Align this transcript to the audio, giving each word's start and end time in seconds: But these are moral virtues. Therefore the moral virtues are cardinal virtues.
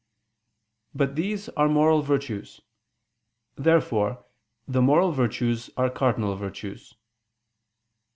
But 0.95 1.15
these 1.15 1.47
are 1.49 1.69
moral 1.69 2.01
virtues. 2.01 2.59
Therefore 3.55 4.25
the 4.67 4.81
moral 4.81 5.11
virtues 5.11 5.69
are 5.77 5.91
cardinal 5.91 6.35
virtues. 6.35 6.95